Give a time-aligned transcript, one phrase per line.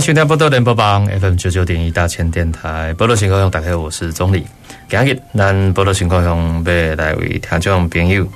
[0.00, 4.42] 欢迎收听宝岛联播网 FM 九九点一大千电台，宝岛新故乡，大家好，我是宗澧。
[4.88, 8.26] 今日咱宝岛新故乡要来为听众朋友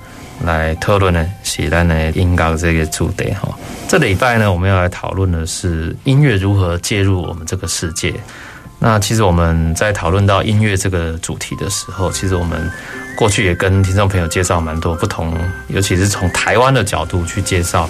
[0.44, 3.48] 来讨论的是咱的音乐这个主题哈。
[3.88, 8.12] 这礼拜呢，我们要来讨论的是音乐如何介入我们这个世界。
[8.78, 12.70] 那其实我们在讨论到音乐这个主题的时候，其实我们
[13.16, 15.34] 过去也跟听众朋友介绍蛮多不同，
[15.68, 17.88] 尤其是从台湾的角度去介绍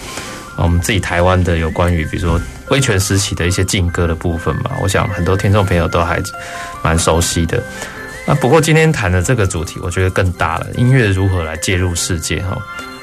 [0.55, 2.41] 我们自己台湾的有关于比如说。
[2.71, 6.21] 威权时期的一些禁歌的部分嘛，我想很多听众朋友都还
[6.83, 7.63] 蛮熟悉的。
[8.27, 10.67] 那不过今天谈的这个主题，我觉得更大了。
[10.77, 12.41] 音乐如何来介入世界？
[12.43, 12.57] 哈，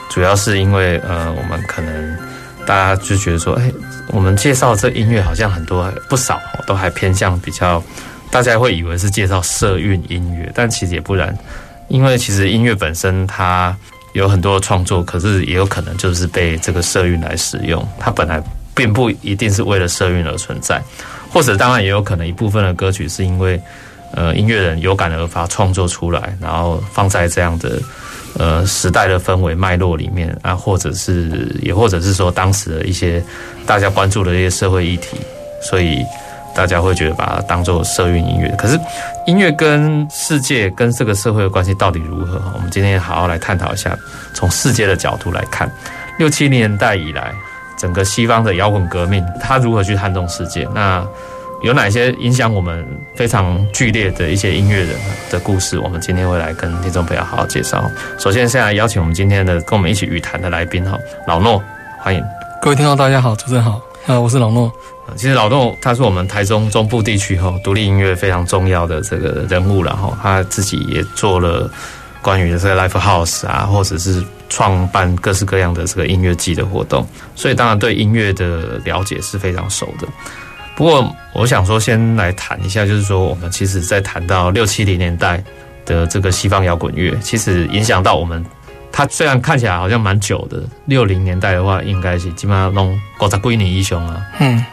[0.09, 2.17] 主要是因为呃，我们可能
[2.65, 3.71] 大家就觉得说，哎，
[4.07, 7.83] 我们介绍这音乐好像很多不少都还偏向比较，
[8.31, 11.37] 大家会以为是介绍社运音乐，但其实也不然。
[11.87, 13.77] 因为其实音乐本身它
[14.13, 18.41] 有很多创作，可是也有可能就是被这个社运来使用，它本来。
[18.73, 20.81] 并不一定是为了社运而存在，
[21.31, 23.61] 或者当然也有可能一部分的歌曲是因为，
[24.13, 27.79] 呃，音乐人有感而发创作出来，然后放在这样的
[28.37, 33.23] 呃时代的氛围脉络里面啊，或者是也或者是说当时的一些
[33.65, 35.17] 大家关注的一些社会议题，
[35.61, 36.03] 所以
[36.55, 38.53] 大家会觉得把它当做社运音乐。
[38.57, 38.79] 可是
[39.25, 42.41] 音乐跟世界跟这个社会的关系到底如何？
[42.53, 43.97] 我们今天好好来探讨一下，
[44.33, 45.69] 从世界的角度来看，
[46.17, 47.33] 六七年代以来。
[47.81, 50.67] 整个西方的摇滚革命，他如何去撼动世界？
[50.75, 51.03] 那
[51.63, 54.89] 有哪些影响我们非常剧烈的一些音乐人
[55.31, 55.79] 的故事？
[55.79, 57.83] 我们今天会来跟听众朋友好好介绍。
[58.19, 60.95] 首先，先来邀请我们今天的跟我们一起语谈的来宾哈，
[61.27, 61.59] 老诺，
[61.99, 62.23] 欢迎
[62.61, 64.71] 各位听众，大家好，主持人好，啊，我是老诺。
[65.15, 71.67] 其实老诺他是我们台中中部地区哈独立音乐非常重要的这个人物了哈，他自己也做了
[72.21, 74.23] 关于这个 live house 啊，或者是。
[74.51, 80.07] 创办各式各样的这个音乐季的活动，所以当然对音乐的了解是非常熟的。
[80.75, 85.41] 不过，我想说先来谈一下，就是说我们其实在谈到六七零年代
[85.85, 88.45] 的这个西方摇滚乐，其实影响到我们。
[88.91, 92.91] 它虽然看起来好像蛮久的，六零年代的话，应该是基本上弄
[93.21, 94.65] 五十几年以上啊，嗯，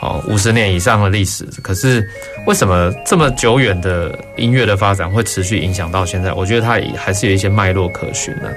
[0.00, 1.44] 哦，五十年以上的历史。
[1.62, 2.08] 可是
[2.46, 6.32] 为什么这么久远的音乐的发展会持续影响到现在？
[6.32, 8.54] 我觉得它还是有一些脉络可循的。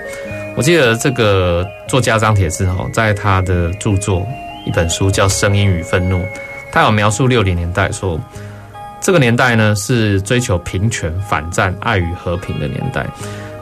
[0.59, 4.27] 我记得这个作家张铁志哈，在他的著作
[4.65, 6.17] 一本书叫《声音与愤怒》，
[6.69, 8.19] 他有描述六零年代说，
[8.99, 13.07] 这个年代呢是追求平权、反战、爱与和平的年代。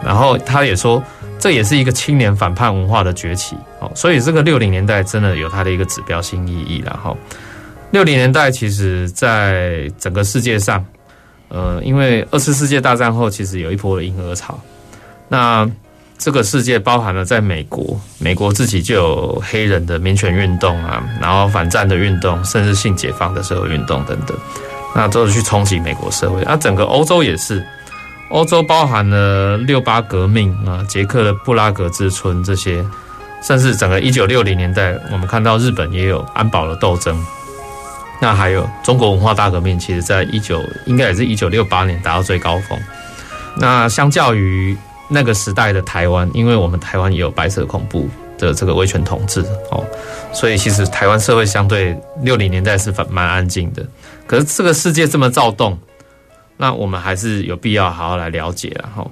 [0.03, 0.99] 然后他也说，
[1.37, 3.55] 这也是一个青年反叛文化的崛起。
[3.79, 6.81] 哦，所以这个六零年代真的有它的一个指标性意义。
[6.83, 7.15] 然后，
[7.91, 10.83] 六零年代其实在整个世界上，
[11.49, 14.59] 呃，因为二次世界大战后，其实有一波的婴儿潮，
[15.27, 15.69] 那。
[16.17, 24.35] 这个世界包含了在美国，美国自己就有黑人的民权运动啊，然后反战的运动，甚至性解放的社会运动等等，
[24.95, 26.41] 那都是去冲击美国社会。
[26.43, 27.63] 那整个欧洲也是，
[28.29, 32.83] 欧洲包含了六八革命啊，捷克的布拉格之春这些，
[33.43, 37.23] 甚至整个一九六零年代，我们看到日本也有安保的斗争。
[38.19, 42.77] 那还有中国文化大革命，其实在一九应该也是一九六八年达到最高峰。
[43.59, 44.75] 那相较于
[45.09, 48.07] 那个时代的台湾，因为我们台湾也有白色恐怖
[48.37, 49.41] 的这个威权统治
[49.71, 49.85] 哦，
[50.33, 53.85] 所以其实台湾社会相对六零年代是蛮安静的。
[54.25, 55.77] 可是这个世界这么躁动，
[56.57, 59.07] 那我们还是有必要好好来了解了哈。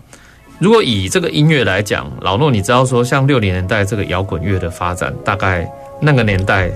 [0.59, 5.65] 如果以这个音乐来讲，老诺，你知道说像六零年代这个摇滚乐的发展，大概
[6.01, 6.69] 那个年代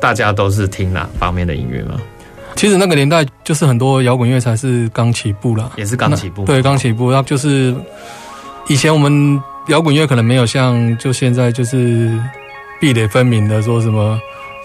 [0.00, 2.00] 大家都是听哪方面的音乐吗？
[2.56, 7.74] 其实那个年代就是很多摇滚乐才是刚起步啦，也是刚起步，对，刚起步，那就是。
[8.70, 12.16] 以前我们摇滚乐可能没有像就现在就是
[12.80, 14.16] 壁垒分明的说什么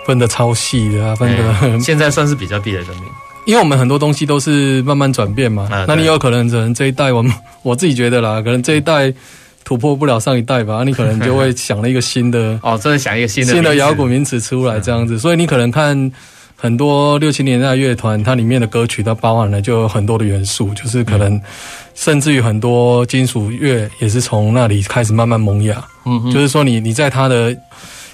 [0.05, 3.05] 分的超细的啊，分的、欸、现在算是比较壁垒分明，
[3.45, 5.67] 因为我们很多东西都是慢慢转变嘛。
[5.71, 9.11] 啊、那你有可能可能这一代我们 我自己觉得啦，可能这一代
[9.63, 16.11] 突破不了上一代吧，你可能就会想了一个新的 哦，真的想一个新的新的摇滚名词出来这样子，所以你可能看。
[16.65, 21.39] 很多六七年代乐团，它里面的歌曲它包含了就有很多的元素，就是可能
[21.93, 25.85] 甚至于很多金属乐也是从那里开始慢慢萌芽。
[26.07, 27.55] 嗯，就是说你你在它的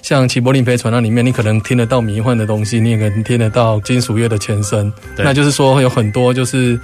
[0.01, 4.91] 像齐柏林飞船那里面，你可能听得到迷幻的东西，你也可能听得到金属乐的前身。
[5.17, 6.79] 那就是说有很多就是。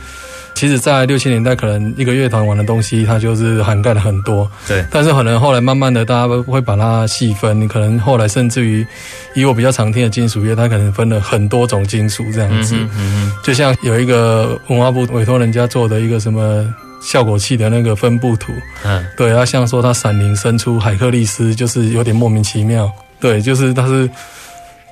[0.57, 4.49] 其实，在六七年代，可能一个乐团玩的东西，它就是涵盖了很多。
[4.67, 4.83] 对。
[4.89, 7.61] 但是可能后来慢慢的，大家会把它细分。
[7.61, 8.83] 你可能后来甚至于，
[9.35, 12.75] 以我比较常听的金属乐，它可能分了很多种金属这样子。
[12.75, 13.31] 嗯嗯。
[13.43, 16.65] 就像有一个文化部委托人家做的一个什么
[17.03, 18.51] 效果器的那个分布图。
[18.83, 19.05] 嗯。
[19.15, 22.91] 对，它像说它闪灵生出海克力斯，就是有点莫名其妙。
[23.19, 24.09] 对，就是它是。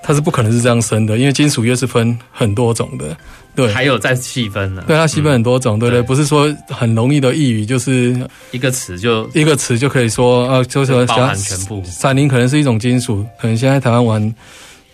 [0.07, 3.17] 它是不可能是这样生的，因为金属乐是分很多种的，
[3.55, 4.83] 对，还有再细分呢。
[4.85, 8.15] 对，它细分很多种，嗯、对，对对，不是说很容易的一语就是
[8.51, 11.81] 一个词就一个词就可以说啊，就是说包含全部。
[11.85, 14.35] 闪灵可能是一种金属，可能现在台湾玩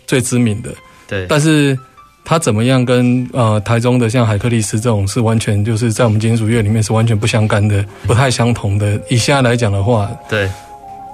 [0.06, 0.70] 最知名的，
[1.06, 1.78] 对，但是
[2.24, 8.98] 它怎么样跟呃台中的像海克力斯这种是完全就是在我们金属乐里面是完全不相干的，不太相同的。
[9.10, 10.48] 以现在来讲的话，对。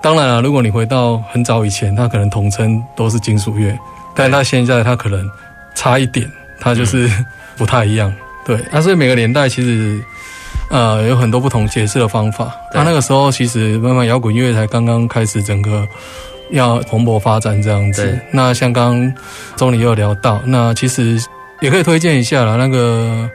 [0.00, 3.76] 当然了，如果你回到很早以前，它可能统称都是金属乐，
[4.14, 5.28] 但它现在它可能
[5.74, 6.30] 差一点，
[6.60, 7.10] 它就是
[7.58, 8.12] 不太一样。
[8.46, 10.00] 对，那所以每个年代其实
[10.70, 12.54] 呃有很多不同解释的方法。
[12.72, 15.86] 那那个时候其实慢慢摇滚乐才刚刚开始整个
[16.52, 18.18] 要蓬勃发展这样子。
[18.30, 19.14] 那像刚刚
[19.56, 21.20] 中里也有聊到，那其实
[21.60, 22.54] 也可以推荐一下啦。
[22.54, 23.28] 那个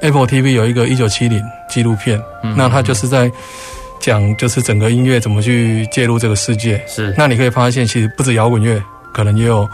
[0.00, 2.20] Apple TV 有一个一九七零纪录片，
[2.56, 3.30] 那它就是在。
[4.00, 7.14] 讲就是整个音乐怎么去介入这个世界，是。
[7.16, 8.82] 那你可以发现，其实不止摇滚乐，
[9.12, 9.68] 可能也有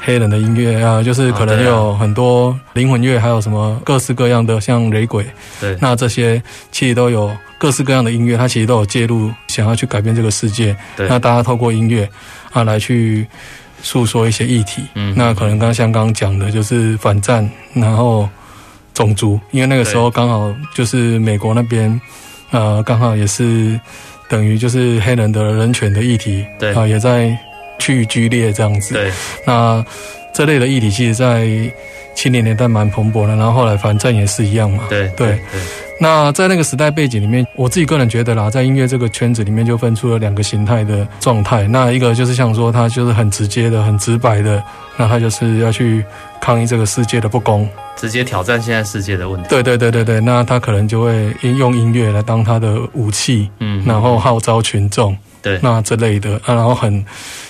[0.00, 5.24] 黑人的音乐啊，就是可能也有很多灵魂乐，还有什么各式各样的，像雷鬼。
[5.60, 5.76] 对。
[5.80, 6.42] 那这些
[6.72, 10.76] 其实都有各式各样的音乐，它其实都有介入，想要去改变这个世界。
[10.96, 11.08] 对。
[11.08, 12.08] 那大家透过音乐
[12.52, 13.26] 啊来去
[13.80, 14.82] 诉说一些议题。
[14.94, 15.14] 嗯。
[15.16, 18.28] 那可能刚像刚刚讲的，就是反战，然后
[18.92, 22.00] 种族，因为那个时候刚好就是美国那边。
[22.50, 23.78] 呃，刚好也是
[24.28, 27.36] 等于就是黑人的人权的议题，对啊，也在
[27.78, 28.94] 趋于剧烈这样子。
[28.94, 29.10] 对，
[29.46, 29.84] 那
[30.32, 31.46] 这类的议题其实，在
[32.14, 34.84] 七零年代蛮蓬勃的，然后后来反战也是一样嘛。
[34.88, 35.60] 对对对。
[36.00, 41.66] 那在那个时代背景里面，我自己个人觉得啦，在音乐这个圈子里面，就分出了两个形态的状态。
[41.66, 44.62] 那一个就是像说，他就是很直接的、很直白的，
[44.96, 46.04] 那他就是要去
[46.40, 47.68] 抗议这个世界的不公。
[47.96, 49.48] 直接挑战现在世界的问题。
[49.48, 57.04] 对对对对对，那他可能就会用音乐来当他的武器，嗯，然后号召群众，对，那之类的啊，然后很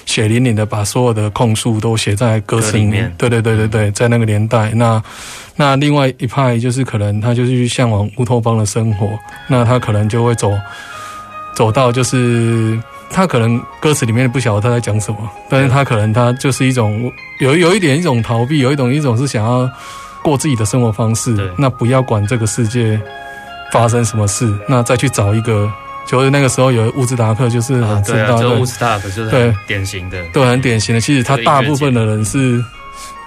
[0.09, 3.15] 血淋淋的把所有的控诉都写在歌词里面。
[3.19, 5.03] 对对对对对，在那个年代，那
[5.55, 9.07] 那另外一派就是可能他就是去向往乌托邦的生活，
[9.47, 10.51] 那他可能就会走
[11.55, 15.19] 走到就是他可能歌词里面不晓得他在讲什么，
[15.51, 19.71] 但是他可能他就是一种有有一点一种逃避，有一种一种是想要。
[20.21, 23.01] 过自己的生活方式，那不要管这个世界
[23.73, 25.71] 发生什么事，那再去找一个，
[26.09, 31.01] 就是那个时候有乌兹达克，就是很知道的，乌兹达克就是对典型的，对很典型的。
[31.01, 32.65] 其实他大部分的人是，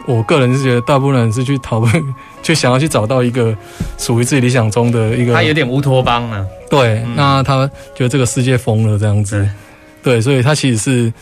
[0.07, 3.56] 我个人是觉得大部分人是去讨论， 去想要去找到一个
[3.98, 6.45] 属于自己理想中的一个，他有点乌托邦呢。
[6.69, 9.48] 对，那他觉得这个世界疯了这样子，
[10.01, 11.13] 对，所以他其实是。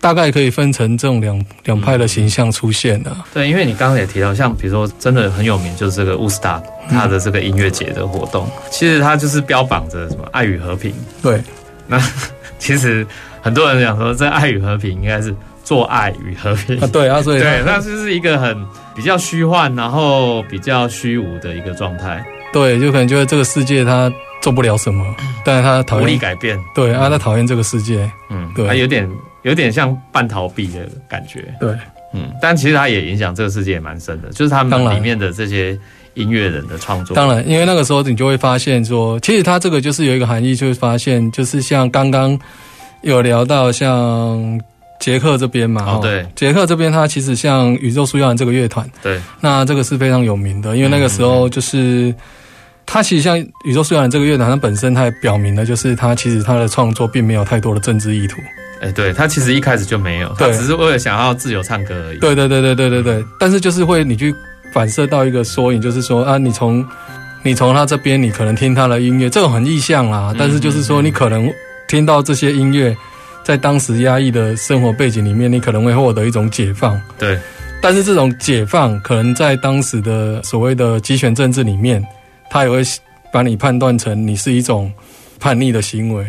[0.00, 3.14] 大概可以分成这种两两派的形象出现的。
[3.34, 10.94] 对，因为你刚刚也提到，像比如说真的很有名，就是这个乌斯达，他的这个音乐节的活动，其实他就是标榜着什么爱与和平。
[11.22, 11.42] 对，
[11.86, 12.00] 那
[12.58, 13.06] 其实
[13.42, 15.34] 很多人讲说，这爱与和平应该是
[15.64, 16.78] 做爱与和平。
[16.80, 18.56] 啊，对啊，所以 对，那就是一个很
[18.94, 22.24] 比较虚幻，然后比较虚无的一个状态。
[22.52, 25.04] 对，就可能觉得这个世界他做不了什么，
[25.44, 26.58] 但是他讨厌无力改变。
[26.74, 28.10] 对啊，他讨厌这个世界。
[28.30, 29.10] 嗯，对，他有点。
[29.42, 31.70] 有点像半逃避的感觉，对，
[32.12, 35.78] 嗯，但其实它也影响这个世界也蛮深的，就是他们里面的这些
[36.14, 37.14] 音乐人的创作。
[37.14, 42.38] 当然，因为那个时候你就会发现说，其实它这个就是有一个含义，就是发现就是像刚刚
[43.02, 44.60] 有聊到像
[44.98, 52.12] 捷克这边嘛，哦，对，捷克这边它其实像宇宙苏耀兰这个乐团，对，那这个是非常有名的，因为那个时候就是
[52.84, 58.38] 它其实像宇宙苏耀兰这个乐团，它本身它也表明了，就是它其实它的创作并没有太多的政治意图。
[58.80, 62.18] 哎、欸，对他其实一开始就没有，他只是为了想要自由唱歌而已。
[62.18, 63.24] 对对对对对对对。
[63.38, 64.34] 但是就是会你去
[64.72, 66.86] 反射到一个缩影，就是说啊，你从
[67.42, 70.34] 你从他这边，你可能听他的音乐，这种很意象啦。
[70.38, 71.52] 但是就是说，你可能
[71.88, 72.96] 听到这些音乐，
[73.44, 77.00] 在当时压抑的生活背景里面，你可能会获得一种解放。
[77.18, 77.38] 对。
[77.80, 82.04] 但是这种解放，可能在当时的所谓的集权政治里面，
[82.50, 82.82] 他也会
[83.32, 84.92] 把你判断成你是一种
[85.38, 86.26] 叛逆的行为，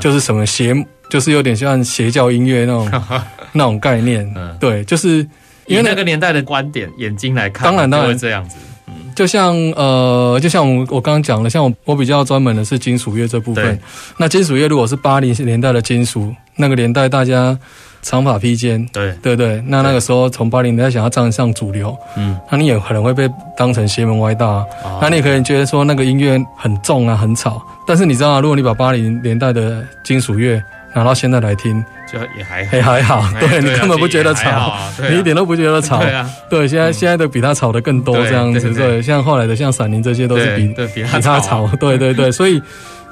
[0.00, 0.74] 就是什么邪。
[1.10, 3.02] 就是有点像邪教音乐那种
[3.52, 5.18] 那种概念，嗯，对，就是
[5.66, 8.56] 因为那个年代的观点眼睛来看，当然当然会这样子，
[8.88, 13.78] 嗯，就像呃，就像我我刚刚讲了，像我我比较专门的是金属乐这部分。
[14.18, 17.56] 那金属乐如果是八零年代的金属，那个年代大家
[18.02, 19.62] 长发披肩，对对对。
[19.66, 24.66] 那那个时候从八零年代想要站上主流，嗯，那你也可能会被当成邪门歪道啊。
[24.84, 27.64] 哦、那你可能觉得说那个音乐很重啊，很吵。
[27.86, 28.40] 但是你知道吗？
[28.40, 30.62] 如果你把八零年代的金属乐
[30.94, 34.76] 拿到现在来听，就也还也还好，对，你根本不觉得吵，
[35.10, 35.98] 你一点都不觉得吵。
[36.00, 42.62] 对啊，对，现在现在的比他吵的更多这样子，对，像后来的像闪灵这些都是比比他吵， 对对对，所以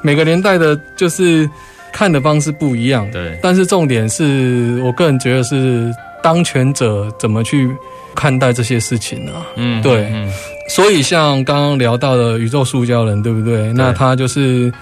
[0.00, 1.48] 每个年代的就是。
[1.94, 7.68] 看的方式不一样，对，但是重点是我个人觉得是当权者怎么去
[8.14, 9.32] 看待这些事情呢？
[9.56, 10.26] 嗯，对，嗯，
[10.70, 13.58] 所以像刚刚聊到的宇宙塑胶人，对不对？
[13.58, 14.72] 对，那他就是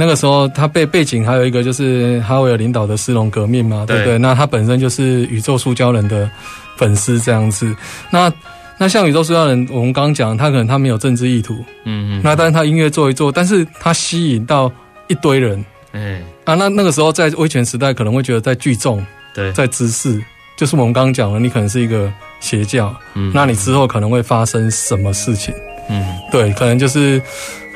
[0.00, 4.16] 那个时候他背背景还有一个就是哈维尔领导的斯隆革命嘛，对不对？
[4.16, 6.30] 那他本身就是宇宙塑胶人的
[6.76, 7.74] 粉丝这样子。
[8.08, 8.32] 那
[8.78, 14.70] 那像宇宙塑胶人，我们刚刚讲他可能他没有政治意图，嗯嗯，那但是他音乐做一做，但是他吸引到
[15.08, 15.64] 一堆人。
[15.92, 20.22] 嗯啊，那那个时候在威权时代，可能会觉得在聚众，对，在知识，
[20.56, 25.52] 就是我们刚刚讲了，你可能是一个邪教，嗯，那你之后可能会发生什么事情？
[25.90, 27.20] 嗯，对，可能就是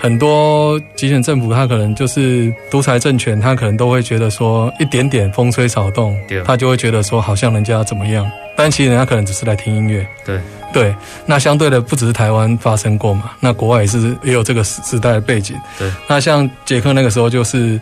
[0.02, 10.40] 很多极权政府，他可能就是独裁政权，他可能都会觉得说一点点风吹草动，他就会觉得说好像人家怎么样，但其实人家可能只是来听音乐，对。
[10.72, 10.92] 对，
[11.26, 15.54] 那相对的不只是台湾发生过嘛，那国外也是也有这个时时代的背景。
[15.78, 17.78] 对，那像捷克那个时候就是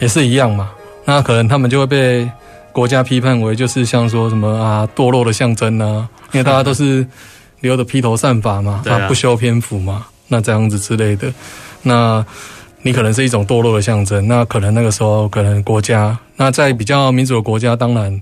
[0.00, 0.70] 也是一样嘛，
[1.04, 2.28] 那可能他们就会被
[2.72, 7.06] 国家批判为就是像说什么啊堕落的象征啊，因为大家都是
[7.60, 11.32] 留着披头散发嘛， 他不修边幅嘛，那这样子之类的，
[11.82, 12.24] 那
[12.82, 18.20] 你可能是一种堕落的象征，那可能那个时候可能国家，那在比较民主的国家，当然。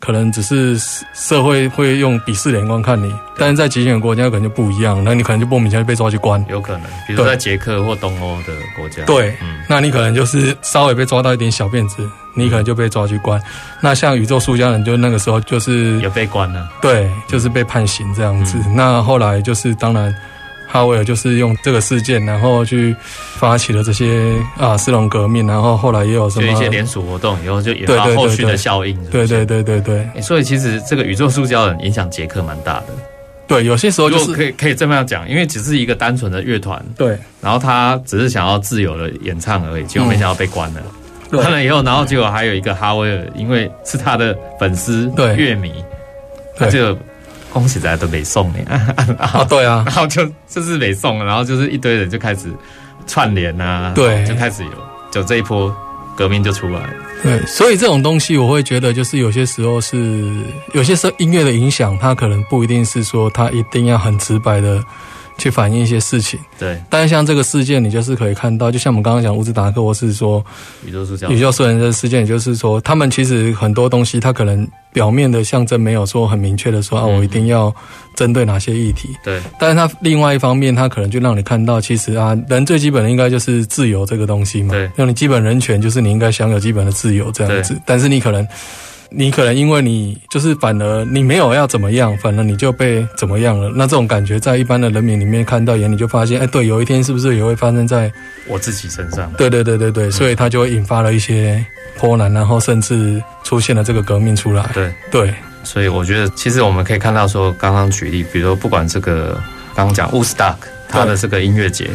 [0.00, 0.78] 可能只是
[1.14, 6.44] 社会会用鄙视的眼光看你，但是在极权国家可能就不一样，那你可能就莫名其妙被抓去关。
[6.50, 9.02] 有可能，比如在捷克或东欧的国家。
[9.06, 13.40] 对，嗯，那你可能就是稍微被抓到一点小辫子，你可能就被抓去关。
[13.80, 16.68] 那像宇宙塑胶人，就那个时候就是也被关了。
[16.82, 18.58] 对，就是被判刑这样子。
[18.66, 20.14] 嗯，那后来就是当然。
[20.74, 22.96] 哈维尔就是用这个事件，然后去
[23.36, 28.92] 发起了这些啊斯隆革命，然后后来也有什么一些联署活动，以后就引发后续的效应。
[29.04, 30.20] 对对对对对，对。
[30.20, 32.86] 所以其实这个宇宙塑胶人影响捷克蛮大的。
[33.46, 40.82] 对，有些时候就是可以可以这么样讲，因为只是一个单纯的乐团，对，然后他只是想要自由的演唱而已，结果没想到被关了。
[41.30, 45.72] 关了以后，然后结果还有一个哈维尔，因为是他的粉丝对乐迷，
[46.56, 46.98] 他就。
[47.54, 49.46] 恭喜大家都没送你啊！
[49.48, 52.52] 对啊，然后就就是没送，然后就是一堆人就开始
[53.06, 54.70] 串联啊，对，就开始有
[55.12, 55.72] 就这一波
[56.16, 56.90] 革命就出来了。
[57.22, 60.30] 对，所以这种东西我会觉得，就是有些时候是
[60.72, 64.84] 有些时候音乐的影响，它可能不一定是说它一定要很直白的。
[65.36, 66.80] 去反映一些事情，对。
[66.88, 70.44] 但是像这个事件，你就是可以看到，就像我们刚刚讲乌兹达克，或是说
[70.86, 77.74] 宇宙塑胶宇宙塑胶人的事件，也就是说，他们其实很多东西，它可能表面的象征没有说很明确的说啊，我一定要
[78.14, 79.40] 针对哪些议题，对。
[79.58, 84.90] 但是它另外一方面，它可能就让你看到，其实啊，人最基本的应该就是自由这个东西嘛，对。
[84.94, 88.46] 让你基本人权就是你应该享有基本的自由这样子，但是你可能。
[89.16, 93.70] 你可能因为你就是反而你没有要怎么样，反而你就被怎么样了。
[93.76, 98.12] 那这种感觉在一般的人民里面看到眼里就发现，哎，对，有一天是不是也会发生在
[98.48, 99.32] 我自己身上？
[99.38, 101.64] 对对对对对，所以它就会引发了一些
[101.98, 104.68] 波澜，然后甚至出现了这个革命出来。
[104.74, 109.40] 对对，所以我觉得其实我们可以看到说，刚刚举例，比如说不管这个
[109.74, 110.56] 刚刚讲 Woodstock
[110.88, 111.88] 他的这个音乐节，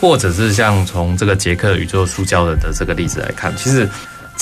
[0.00, 3.86] 或者是像从这个捷克宇宙塑胶人的这个例子来看，其实。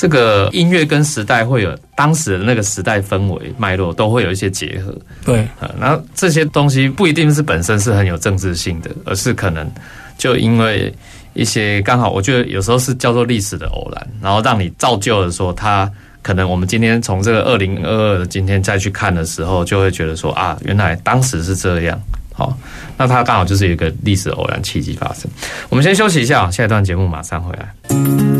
[0.00, 4.96] 这个音乐跟时代会有当时的那个时代氛围脉络，都会有一些结合。
[5.26, 5.46] 对，
[5.78, 9.70] 然后这些东西不一定是本身是很有政治性的，而是可能
[10.16, 10.90] 就因为
[11.34, 15.90] 一些刚好，我觉得有时候是叫做历史的偶然，然后让你造就了说，它
[16.22, 22.00] 可能我们今天从这个二零二二的今天再去看的时候，就会觉得说啊，原来当时是这样。
[22.32, 22.56] 好，
[22.96, 25.30] 那它刚好就是一个历史偶然契机发生。
[25.68, 28.39] 我们先休息一下，下一段节目马上回来。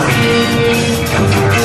[0.00, 1.59] 欢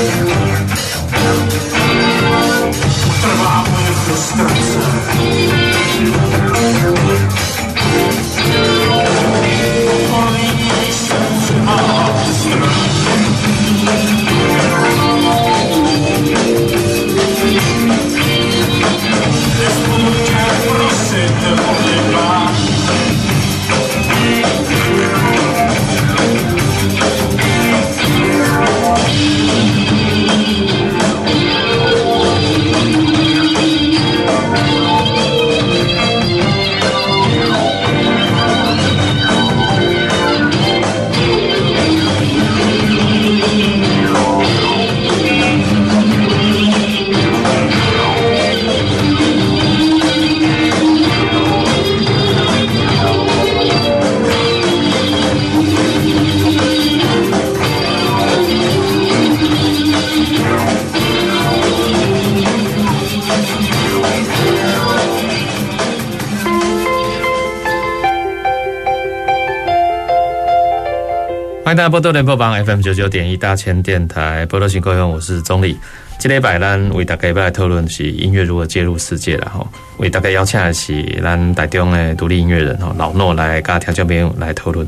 [71.76, 75.78] 迎大家波多联播榜 FM 九九点一大千电台波多新歌，我是钟礼。
[76.18, 79.68] 今天摆烂为大家来讨论是音乐如何介入世界了哈，
[79.98, 84.88] 为大家邀请的是咱台中的独立音乐人哈老诺来跟听众朋友来讨论。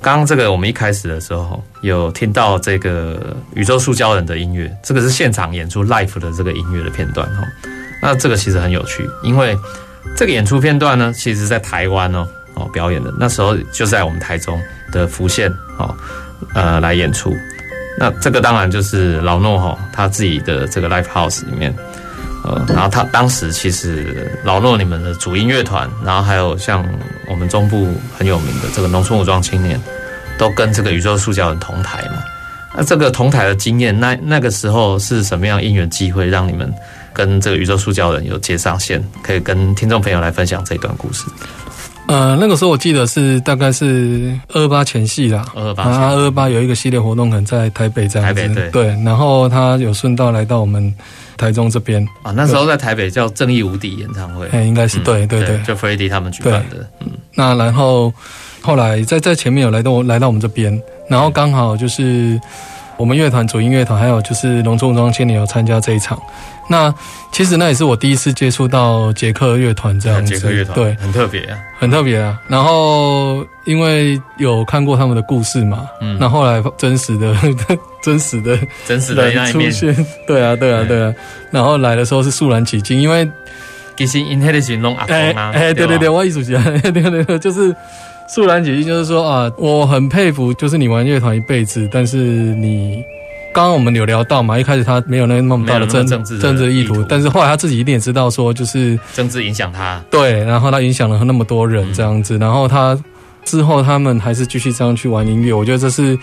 [0.00, 7.42] 刚刚这个我们一开始的时候有听到这个宇宙塑胶人的音乐，这个是现场演出 live 的这个音乐的片段哈。
[8.00, 9.58] 那这个其实很有趣，因为
[10.16, 14.56] 这个演出片段呢，其实在台湾哦哦表演的，那时候就在我们台中
[14.90, 15.52] 的浮现。
[15.78, 15.96] 哦，
[16.54, 17.34] 呃，来演出，
[17.98, 21.74] 那这个当然就是老诺哈他自己的这个 live house 里面，
[22.44, 26.84] 呃，然后他当时其实老诺你们的主音乐团，然后还有像
[27.30, 29.80] 我们中部很有名的这个农村武装青年，
[30.38, 32.22] 都跟这个宇宙塑胶人同台嘛。
[32.76, 36.70] 那这个同台的经验，那那个时候是什么样因缘机会让你们
[37.12, 39.02] 跟这个宇宙塑胶人有接上线？
[39.22, 41.24] 可以跟听众朋友来分享这段故事。
[42.10, 50.92] 呃，那个时候我记得是大概是二二八前夕啦，二二八，二二八有一个系列活动，可能在台北这样子，台北对，对，然后他有顺道来到我们
[51.36, 52.04] 台中这边。
[52.22, 58.12] 啊，那时候在台北叫正义无敌演唱会，哎，应该是对对对，就 Freddie 他们举办的，嗯，那然后
[58.60, 62.40] 后来在在前面有来到来到我们这边，然后刚好就是
[63.00, 66.20] 我们乐团主音乐团还有就是农村武装青年有参加这一场。
[66.68, 66.94] 那
[67.32, 72.38] 其实那也是我第一次接触到捷克乐团这样子，捷克乐团对，很特别啊，很特别啊。
[72.46, 77.34] 然后因为有看过他们的故事嘛，嗯，那后来真实的、
[78.04, 81.12] 真实的、真实的出现，对啊，对啊，对啊。
[81.50, 83.26] 然后来的时候是肃然起敬，因为
[83.96, 87.74] 其实因黑的形容阿公啊，哎，对对对，我意思是 啊，对对对，就是
[88.34, 93.02] 肃然起敬，就是说啊，我很佩服，就是你玩乐团一辈子，但是你。
[93.52, 102.96] 刚刚我们有聊到嘛，一开始他没有那那么大的政政治政治意图，但是后来他自己一定也知道说，就是政治影响他，对，然后他影响了那么多人这样子，然后他
[103.44, 106.16] 之后他们还是继续这样去玩音乐，我觉得这是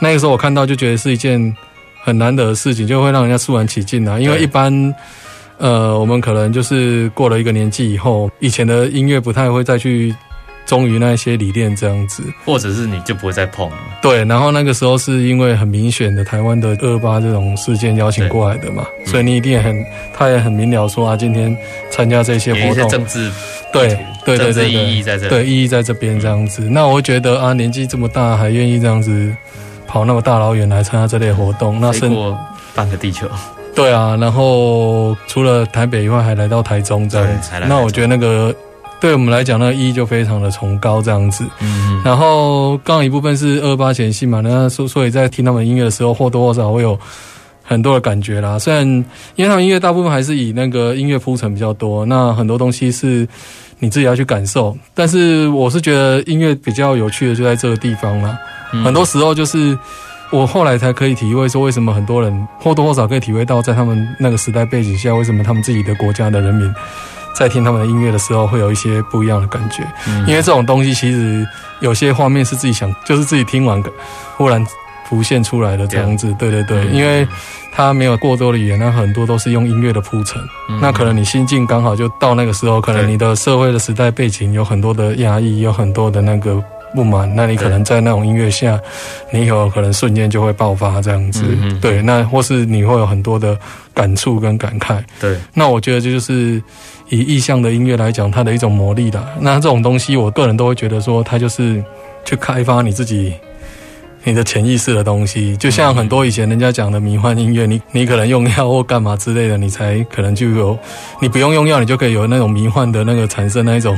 [0.00, 1.56] 那个时候我看到就觉得是一件
[2.02, 4.92] 很难得的事情，就会让人家肃然起敬啊，因为一般
[5.58, 10.12] 呃我们可能就是过了一个年纪以后，以前的音乐不太会再去。
[10.72, 13.76] 忠于那些理念这样子，或者是你就不会再碰了。
[14.00, 19.84] 对，然后那个时候是因为很明显的台湾的二二八这种事件邀请过来的嘛，所以你一定也很，
[20.16, 21.54] 他也很明了说啊，今天
[21.90, 23.30] 参加这些活动，政治
[23.70, 26.62] 对对对对意义在这，对意义在这边这样子。
[26.62, 29.36] 那我会觉得啊，年纪这么大还愿意这样子
[29.86, 32.34] 跑那么大老远来参加这类活动，那是过
[32.74, 33.28] 半个地球。
[33.74, 38.56] 对啊，然后除了台北以外，还来到台中这样子，那我觉得那个。
[39.02, 41.44] 对我们来讲，那个意义就非常的崇高，这样子。
[41.58, 46.96] 嗯，然后刚刚一部分是二八前戏嘛，那所所以在听他们音乐的时候，或多或少会有
[47.64, 48.56] 很多的感觉啦。
[48.60, 48.86] 虽然
[49.34, 53.26] 因为他们音乐大部分还是以那个音乐铺陈比较多，那很多东西是
[53.80, 54.78] 你自己要去感受。
[54.94, 58.38] 但是我是觉得音乐比较有趣的就在这个地方啦。
[58.72, 59.76] 嗯，很多时候就是
[60.30, 66.72] 我后来才可以体会说，为什么很多人或多或少可以体会到，在他们那个时代背景下，为什么他们自己的国家的人民。
[67.34, 71.46] 在听他们的音乐的时候，会有一些不一样的感觉，嗯，因为这种东西其实
[71.80, 73.82] 有些画面是自己想，就是自己听完，
[74.36, 74.64] 忽然
[75.08, 76.34] 浮现出来的这样子。
[76.38, 77.26] 对对对，因为
[77.72, 80.40] 它没有过多的语言，那很多都是用音乐的铺陈。
[80.68, 86.62] 嗯，那可能你心境刚好就到那个时候，可能你的社会的时代背景有很多的压抑，有很多的那个
[86.94, 88.80] 不满，那你可能在那种音乐下，
[89.30, 91.42] 你有可能瞬间就会爆发这样子。
[91.46, 91.78] 嗯。
[91.80, 93.58] 对，那或是你会有很多的
[93.92, 95.02] 感触跟感慨。
[95.20, 96.62] 对，那我觉得这就是。
[97.08, 101.84] 以意象的音乐来讲，它的一种魔力的，那这种东西，我个人都会觉得说，它就是
[102.24, 103.34] 去开发你自己
[104.24, 110.78] 你的潜意识的东西，就像很多以前人家讲的迷幻音乐，你你可能用药或干嘛之类的，你才可能就有，
[111.20, 113.94] 你不用用药，你就可以有那种迷幻的那个产生那一种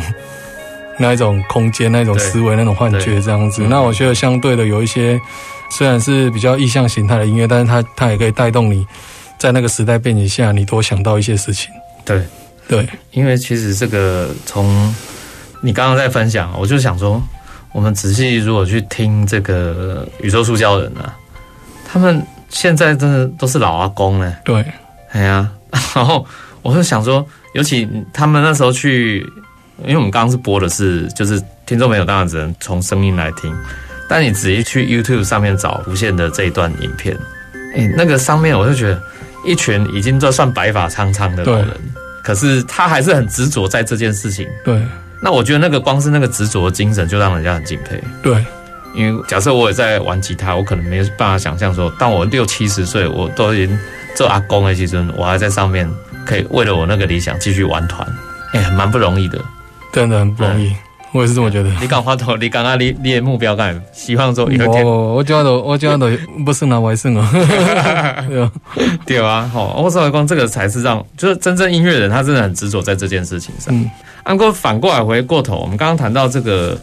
[0.98, 3.62] 那一种空间、那一种思维、那种幻觉这样子。
[3.62, 5.20] 那我觉得相对的有一些
[5.70, 8.86] 虽然是比较意象形态的音乐，但是它它也可以带动你
[9.38, 11.70] 在那个时代背景下，你多想到一些事情。
[12.04, 12.22] 对
[12.68, 14.94] 对，因为其实这个从
[15.60, 17.22] 你刚刚在分享，我就想说。
[17.72, 21.12] 我们仔细如果去听这个宇宙塑胶人啊，
[21.84, 24.32] 他们现在真的都是老阿公呢。
[24.44, 24.64] 对，
[25.10, 25.50] 哎呀，
[25.92, 26.24] 然后
[26.62, 29.26] 我就想说，尤其他们那时候去，
[29.82, 33.54] 因为我们刚刚是播的是，就是听众朋友当然只能从声音来听，
[34.08, 37.16] 但你仔细去 YouTube 上面找无线的这一段影片，
[37.76, 39.02] 哎，那个上面我就觉得
[39.44, 41.68] 一群已经都算白发苍苍的老人，
[42.22, 44.46] 可是他还是很执着在这件事情。
[44.64, 44.80] 对。
[45.22, 47.98] 那我觉得那个光是那个执着的精神就让人家很敬佩。
[48.22, 48.44] 对，
[48.94, 53.78] 因为假设我也在玩吉他，我可能没有办法想象说，当我六七十岁，我都已经
[54.14, 55.90] 做阿公的时阵，我还在上面
[56.26, 58.06] 可以为了我那个理想继续玩团，
[58.52, 59.42] 哎、欸，蛮不容易的，
[59.94, 60.68] 真的很不容易。
[60.68, 60.76] 嗯、
[61.12, 61.70] 我也是这么觉得。
[61.80, 63.80] 你讲花头，你刚刚你你的目标干？
[63.92, 67.26] 希望说有一天，我我觉得我觉得不是拿外胜哦，
[68.28, 68.52] 对啊，
[69.06, 73.74] 对啊，好，我说光这个才是让，就是真正音乐人，他真的很执着在这件事情上。
[73.74, 73.88] 嗯
[74.24, 76.74] 按过反过来回过头，我们刚刚谈到这个，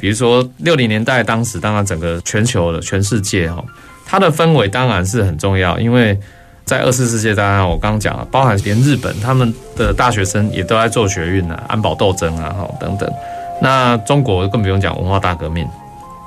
[0.00, 3.62] 比如说六零年代，当时当然整个全球的全世界哈，
[4.06, 6.18] 它的氛围当然是很重要，因为
[6.66, 13.08] 在二次世界大战，我刚刚讲了，包含连日本他们的大学生也都在做学运啊，安保斗争啊，哈等等。
[13.62, 15.64] 那中国更不用讲文化大革命，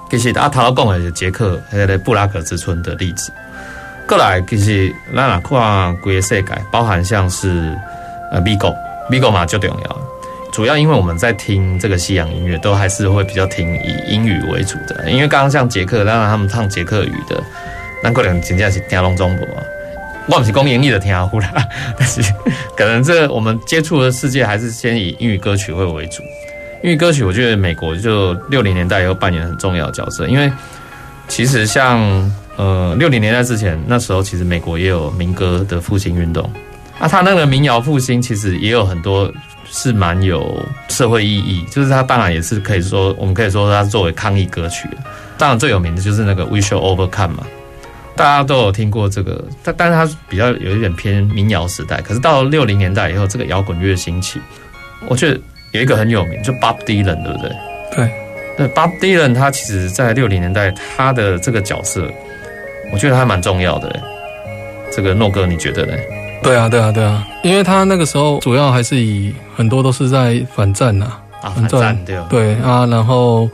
[0.09, 3.33] 其实阿陶要讲的是捷克还有布拉格之春的例子。
[4.07, 7.77] 过来其实咱哪看规个世界，包含像是
[8.31, 8.73] 呃美国，
[9.09, 10.01] 美国嘛就重要。
[10.53, 15.11] 主要因为我们在听这个西洋音乐，都还是会比较听以英语为主的。
[15.11, 17.43] 因为刚刚像捷克，当然他们唱捷克语的，
[18.01, 19.61] 那可能真正是听龙中博啊。
[20.31, 21.51] 我不是讲英语的听阿呼啦，
[21.97, 22.21] 但是
[22.77, 26.21] 可能这我们接触的世界还是先以英语歌曲会为主。
[26.83, 30.27] 英语歌曲，我觉得美国就六零年代又扮演很重要的角色。
[30.27, 30.51] 因为
[31.27, 31.99] 其实像
[32.55, 36.49] 呃六零年代之前，那时候其实美国也有民歌的复兴运动
[36.99, 39.31] 啊，他那个民谣复兴其实也有很多。
[39.71, 44.89] 是蛮有社会意义，就是它当然也是可以说，我们可以说它作为抗议歌曲。
[45.37, 47.43] 当然最有名的就是那个 We Shall Overcome 嘛，
[48.19, 52.01] 大家都有听过这个，但但是它比较有一点偏民谣时代。
[52.01, 54.41] 可是到六零年代以后，这个摇滚乐兴起，
[55.07, 55.39] 我觉得
[55.71, 57.49] 有一个很有名，就 Bob Dylan，对不对？
[57.95, 58.11] 对，
[58.57, 62.05] 那 Bob Dylan 他其实在六零年代他的这个角色，
[62.91, 63.97] 我觉得还蛮重要的。
[64.91, 65.93] 这个诺哥，你觉得呢？
[66.43, 71.05] 对啊，对啊，对啊，因为他那个时候主要还是以很多都是在反战呐，
[71.41, 73.49] 啊，反战对对啊，然后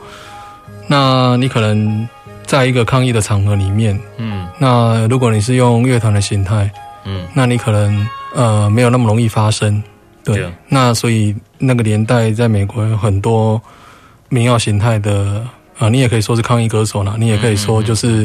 [0.88, 2.08] 那你可能
[2.46, 6.70] 在一个抗议的场合里面，嗯，那如果你是用乐团的形态，
[7.04, 9.82] 嗯，那你可能呃没有那么容易发声，
[10.24, 10.52] 对，对。
[10.68, 13.60] 那所以那个年代在美国有很多
[14.28, 15.46] 民谣形态的
[15.78, 18.22] 啊，你也可以说是抗议歌手啦，你也可以说就是、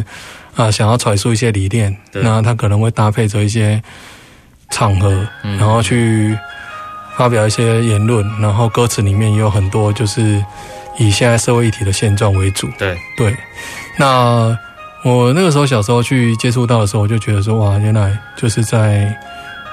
[0.55, 3.81] 嗯、啊想要阐述一些理念，那他可能会搭配着一些。
[4.73, 6.33] 场合，然后去
[7.17, 10.41] 发表一些言论，然后歌词里面也有很多就是
[10.97, 12.69] 以现在社会议题的现状为主。
[12.77, 12.97] 对。
[13.17, 13.35] 对，
[13.97, 14.57] 那
[15.03, 19.13] 我那个时候小时候去接触到的时候，我就觉得说哇，原来就是在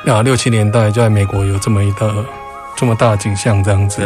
[0.06, 2.24] 啊六七年代就在美国有这么一个
[2.76, 4.00] 这么大的景象这样子。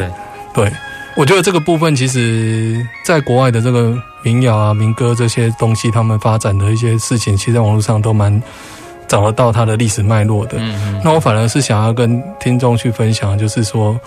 [0.53, 0.73] 对，对，
[1.17, 8.43] 我觉得这个部分其实在国外的这个民谣啊、民歌这些东西，他们发展的一些事情，其实在网络上都蛮。
[9.09, 14.01] 找得到它的历史脉络的，嗯嗯，那我反而是想要跟听众去分享，就是说，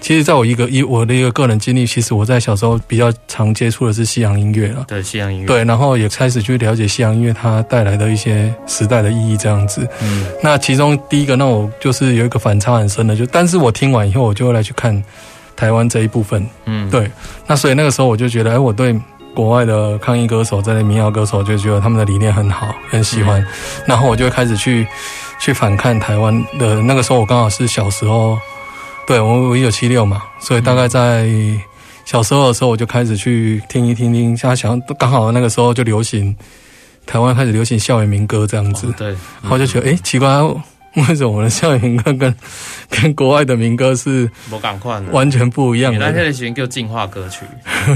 [0.00, 9.86] 其实在我一个一我的一个个人经历，其实我在小时候比较常接触的是西洋音乐了，对西洋音乐，对，然后也开始去了解西洋音乐它带来的一些时代的意义这样子。
[10.02, 15.02] 嗯，那其中第一个，那我就是有一个反差很深的，就但是我听完以后，我就会来去看
[15.56, 16.46] 台湾这一部分。
[16.64, 17.10] 嗯，对，
[17.46, 18.98] 那所以那个时候我就觉得，哎，我对。
[19.34, 23.40] 国外的抗议歌手，在民谣歌手就觉得他们的理念很好，很喜欢。
[23.40, 23.46] 嗯、
[23.86, 24.84] 然后我就开始去
[25.38, 28.36] 去反看台湾的那个时候，我刚好是小时候，
[29.08, 31.26] 对我我一九七六嘛，所以大概在
[32.04, 34.36] 小时候的时候，我就开始去听一听听。
[34.36, 36.36] 像想刚好那个时候就流行
[37.06, 39.08] 台湾开始流行校园民歌这样子，哦、对，
[39.40, 40.28] 然后就觉得哎、欸、奇怪。
[41.08, 42.34] 为什么我的校园民歌跟
[42.90, 44.28] 跟国外的民歌是
[45.12, 46.10] 完全不一样的？
[46.10, 47.44] 那些喜欢叫进化歌曲，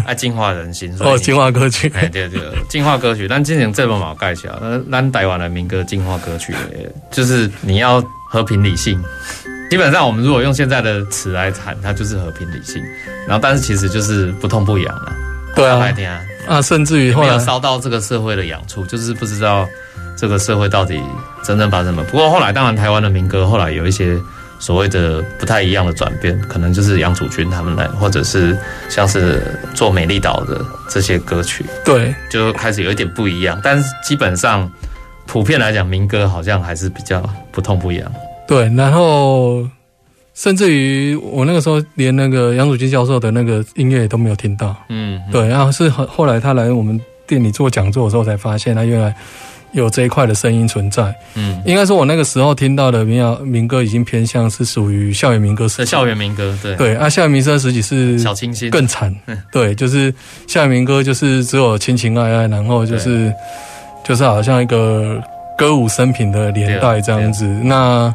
[0.07, 0.94] 爱 进化人心。
[1.01, 3.27] 哦，进化歌曲，哎，对对，进化歌曲。
[3.27, 6.55] 但今年这么毛盖起来，那咱台湾的民歌进化歌曲，
[7.11, 9.03] 就是你要和平理性。
[9.73, 12.85] 基本上，我们如果用现在的词来谈，它就是和平理性。
[13.27, 15.11] 然后，但是其实就是不痛不痒了。
[15.57, 19.67] 对啊，啊，甚至于后有烧到这个社会的痒处，就是不知道
[20.15, 21.01] 这个社会到底
[21.43, 22.05] 真正发生什么。
[22.05, 24.15] 不过后来，当然台湾的民歌后来有一些
[24.59, 28.55] 所谓的不太一样的转变，可能就是杨祖君他们来，或者是
[28.91, 33.59] 像是做美丽岛的这些歌曲，对，就开始有一点不一样。
[33.65, 34.71] 但是基本上
[35.25, 38.13] 普遍来讲，民歌好像还是比较不痛不痒。
[38.46, 39.68] 对，然后。
[40.35, 49.14] 甚至于我那个时候连那个杨祖君教授的那个音乐都没有听到，嗯，对，然后是后后来他来我们店里做讲座的时候才发现，他原来
[49.72, 58.70] 有这一块的声音存在，嗯，应该说我那个时候听到的民谣民歌已经偏向是属于校园民歌，是校园民歌，对，对啊，校园民歌时期是小清新。
[58.70, 59.14] 更惨，
[59.52, 60.12] 对，就是
[60.46, 63.31] 校园民歌就是只有情情爱爱，然后就是
[64.02, 65.22] 就是好像一个
[65.57, 68.15] 歌舞升平的年代这样子，那。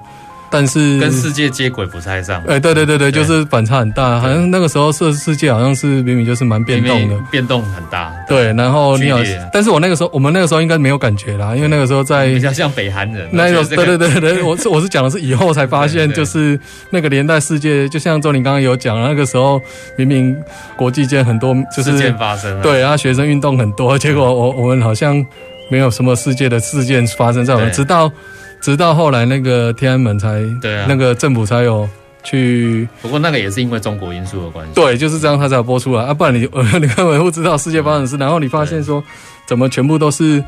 [0.49, 8.13] 但是跟世界接轨不太上，哎，对对对对，就是反差很大，好像那个时候世世界好像是明明就是蛮变动的，变动很大。
[8.29, 9.19] 对，然后你好，
[9.51, 13.27] 但是我那个时候，我们那个时候应该没有感觉啦，因为那个时候在比较像北韩人。
[13.29, 16.57] 那个对对对对， 我是我是讲的是以后才发现，就是
[16.91, 19.59] 那个年代世界，就像周林刚刚有讲，那个时候
[19.97, 20.33] 明明
[20.77, 25.25] 国际间很多就是事件发生，对，然后学生运动很多，结果我我们好像
[25.69, 28.11] 没有什么世界的事件发生在我们，直到。
[28.59, 31.87] 直到后来那个天安门才，对啊，那个政府才有
[32.23, 32.87] 去。
[33.03, 34.73] 不过那个也是因为中国因素的关系。
[34.73, 36.39] 对，就是这样，他才有播出来啊，不然你
[36.81, 38.17] 你根本不知道世界发生的事。
[38.17, 39.01] 然后你发现说，
[39.45, 40.43] 怎么全部都是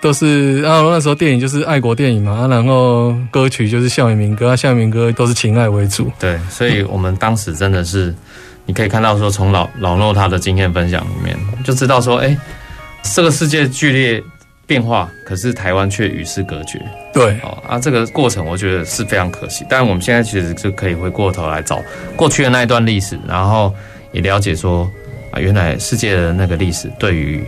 [0.00, 6.10] 都是，然后那时候电影就是爱国电影嘛，然后歌曲就是校园民歌，啊，校园民歌都是情爱为主。
[6.18, 8.12] 对，所以我们当时真的是，
[8.66, 12.36] 你可以看到说，从老老诺他的经验分享里面，就知道说，哎，
[13.02, 14.22] 这个世界剧烈。
[14.66, 16.80] 变化，可是台湾却与世隔绝。
[17.12, 19.66] 对，哦，啊，这个过程我觉得是非常可惜。
[19.68, 21.82] 但我们现在其实就可以回过头来找
[22.14, 23.74] 过去的那一段历史，然后
[24.12, 24.88] 也了解说
[25.32, 27.44] 啊，原来世界的那个历史对于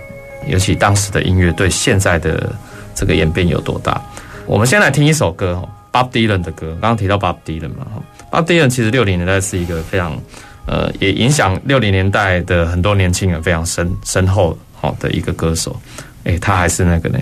[0.48, 2.52] 尤其当时的音乐对现在的
[2.92, 4.02] 这个演变有多大。
[4.44, 5.62] 我们先来听一首歌
[5.92, 6.76] ，Bob Dylan 的歌。
[6.80, 7.86] 刚刚提到 Bob Dylan 嘛
[8.32, 10.20] ，Bob Dylan 其实六零年代是一个非常
[10.66, 15.81] 呃，也影响六零年代的很多年轻人非常深深厚好的一个歌手。
[16.25, 17.18] 哎，他还是那个呢，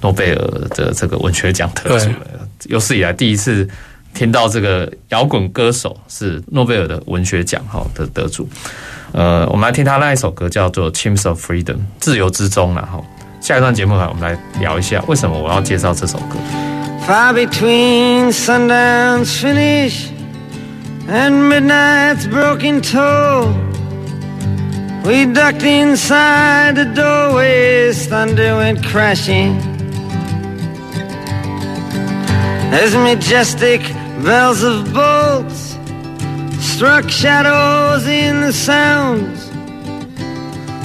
[0.00, 2.08] 诺贝尔的这个文学奖得主，
[2.68, 3.68] 有史以来第一次
[4.14, 8.48] 听到这个摇滚歌手是诺贝尔的文学奖哈的得主。
[9.12, 13.04] 呃，我们来听他那一首歌叫做《Chimes of Freedom》，自由之钟然后
[13.40, 16.36] 下一段节目呢，我们来聊一下为什么我要介绍这首歌。
[17.06, 20.10] Far between sundown's finish
[21.08, 23.52] and midnight's broken toll
[25.04, 29.56] We ducked inside the doorways, thunder went crashing.
[32.72, 33.80] As majestic
[34.22, 35.78] bells of bolts
[36.60, 39.40] struck shadows in the sounds,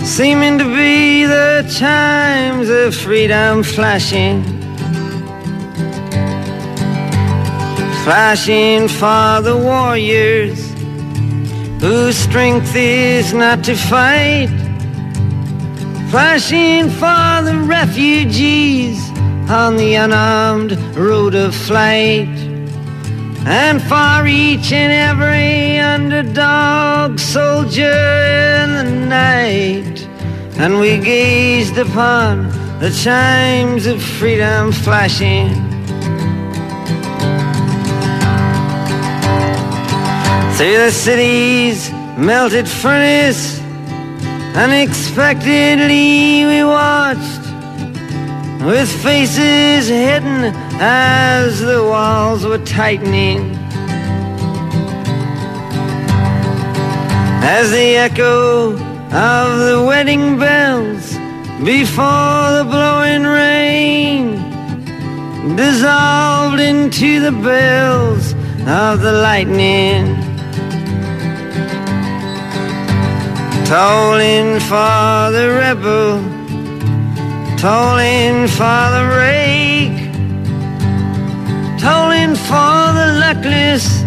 [0.08, 4.44] seeming to be the chimes of freedom flashing.
[8.06, 10.65] Flashing for the warriors
[11.80, 14.50] whose strength is not to fight,
[16.10, 19.00] flashing for the refugees
[19.50, 22.28] on the unarmed road of flight,
[23.46, 27.84] and for each and every underdog soldier
[28.64, 30.08] in the night.
[30.58, 35.65] And we gazed upon the chimes of freedom flashing.
[40.58, 43.60] Through the city's melted furnace,
[44.56, 47.42] unexpectedly we watched,
[48.64, 53.54] with faces hidden as the walls were tightening.
[57.44, 58.76] As the echo
[59.12, 61.18] of the wedding bells
[61.66, 64.38] before the blowing rain
[65.58, 68.34] dissolved into the bells
[68.66, 70.25] of the lightning.
[73.66, 76.22] Tolling for the rebel,
[77.58, 80.02] tolling for the rake,
[81.80, 84.04] tolling for the luckless,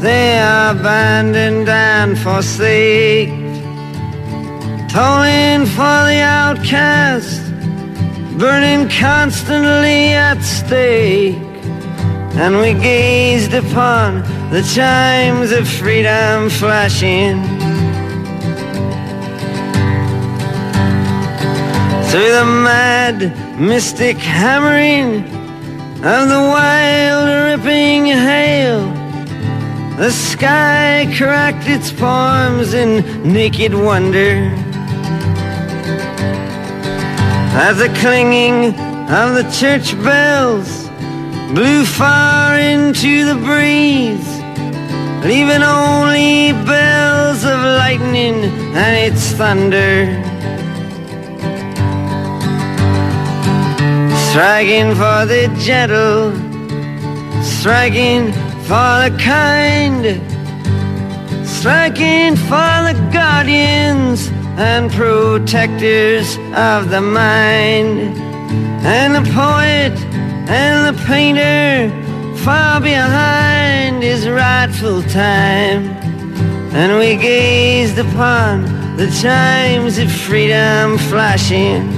[0.00, 3.28] they are abandoned and forsake.
[4.88, 7.42] Tolling for the outcast,
[8.38, 11.36] burning constantly at stake.
[12.40, 17.57] And we gazed upon the chimes of freedom flashing.
[22.10, 25.24] Through the mad, mystic hammering
[26.04, 28.80] of the wild, ripping hail,
[29.96, 34.54] the sky cracked its palms in naked wonder.
[37.60, 38.66] as the clinging
[39.10, 40.88] of the church bells
[41.52, 44.28] blew far into the breeze,
[45.24, 48.44] leaving only bells of lightning
[48.76, 50.27] and its thunder.
[54.30, 56.32] Striking for the gentle,
[57.42, 58.30] striking
[58.68, 60.04] for the kind,
[61.48, 67.98] striking for the guardians and protectors of the mind.
[68.84, 69.98] And the poet
[70.48, 71.90] and the painter
[72.44, 75.88] far behind his rightful time.
[76.74, 78.62] And we gazed upon
[78.98, 81.97] the chimes of freedom flashing.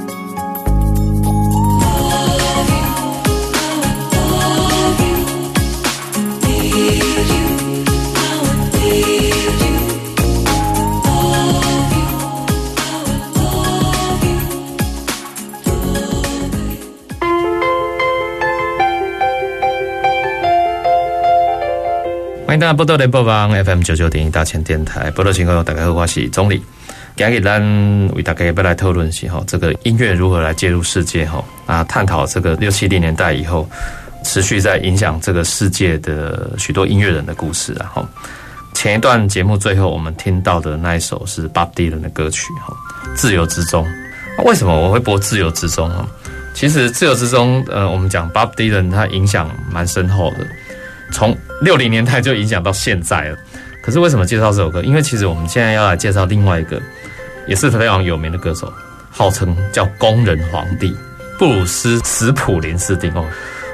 [22.51, 26.61] 欢迎大家波多联播网 FM 九九点一大千电台，波多情况大家好，我是总理。
[27.15, 27.61] 今日咱
[28.13, 33.65] 为大家要来讨论是哈，这个音乐如何来介入世界哈啊，探讨这个六七零年代以后
[34.25, 38.09] 持续在影响这个世界的许多音乐人的故事啊哈。
[38.73, 42.75] 前一段节目最后我们听到的那一首是 Bob Dylan 的歌曲哈，
[43.15, 43.87] 《自由之中》。
[44.43, 46.05] 为什么我会播《自由之中》啊？
[46.53, 50.45] 其实《自由之中》呃，我们讲 Bob Dylan 他影响蛮深厚的。
[51.11, 53.37] 从六零年代就影响到现在了，
[53.83, 54.81] 可是为什么介绍这首歌？
[54.81, 56.81] 因为其实我们现在要来介绍另外一个，
[57.47, 58.71] 也是非常有名的歌手，
[59.09, 60.95] 号称叫“工人皇帝”
[61.37, 63.25] 布鲁斯·史普林斯汀哦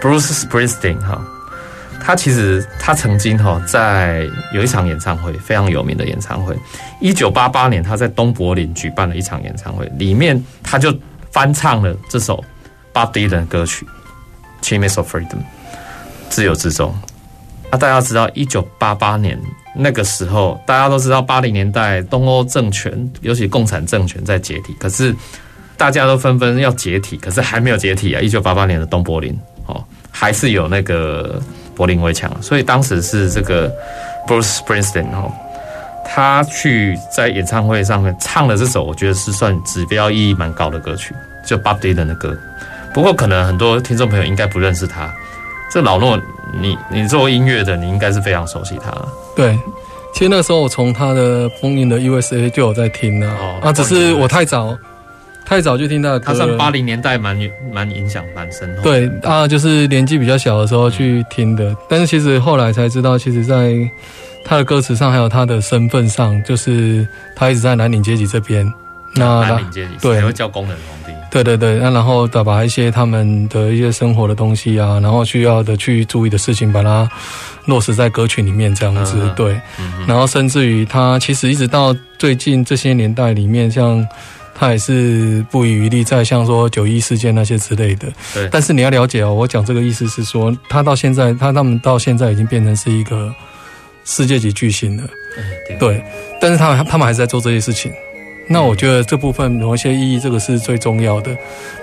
[0.02, 1.21] ，Bruce Springsteen 哈，
[2.02, 6.58] 他其实他曾经哈在有一场演唱会非常有名的演唱会，
[7.02, 10.97] 一九八八年他在东柏林举办了一场演唱会，里面他就
[11.32, 12.43] 翻唱了这首
[12.93, 13.86] Bob Dylan 的歌曲
[14.65, 15.26] 《Chimes of Freedom》
[16.30, 16.97] 自由之钟。
[17.70, 19.38] 啊，大家知道，一九八八年
[19.76, 25.14] 那个时候，大家都知道，八零年代东欧政权，尤其共产政权在解体，可是
[25.76, 28.22] 大家都纷纷要解体，可是还没有解体啊！
[28.22, 31.42] 一九八八年的东柏林哦，还是有那个
[31.76, 33.70] 柏林围墙，所以当时是这个
[34.26, 35.32] Bruce Springsteen 哦，
[36.06, 41.14] 他去在演唱会上面唱了这首，我觉得是算指标意义蛮高的歌曲，
[41.46, 42.36] 就 Bob Dylan 的歌。
[42.94, 45.14] 不过可能很多听众朋友应该不认识他，
[45.72, 46.20] 这老诺。
[46.62, 48.90] 你你做音乐的，你应该是非常熟悉他。
[49.36, 49.60] 对，
[50.14, 54.76] 其实那时候我从他的封印的 USA 就有在听了，哦，啊，只是我太早
[55.46, 56.28] 太早就听他的歌。
[56.28, 57.38] 他上八零年代蛮
[57.70, 58.82] 蛮影响蛮深的。
[58.82, 63.74] 对啊，就是年纪比较小的时候去听的，但是其实后来才知道，其实在
[64.46, 68.66] 他的歌词上还有他的身份上，就是他一直在蓝领阶级这边。
[69.13, 71.17] 那蓝领阶级对，会叫工人皇帝。
[71.30, 77.10] 对对对，那然后再把一些他们的一些生活的东西啊，然后需要的去注意的事情，把它
[77.65, 79.17] 落实在歌曲里面这样子。
[79.22, 84.08] 嗯、对、嗯，然后甚至于他其实一直到最近这些年代里面，像
[84.56, 88.08] 他也是不遗余力在像说九一事件那些之类的。
[88.34, 88.48] 对。
[88.50, 93.34] 但是你要了解哦，我讲这个意思是说，他到现在，他他们到现在已经变成是一个
[94.06, 95.04] 世界级巨星了。
[95.67, 95.77] 对。
[95.77, 96.04] 对。
[96.40, 97.92] 但是他们他们还是在做这些事情。
[98.50, 101.35] 那我觉得这部分有一些意义，这个是最重要的。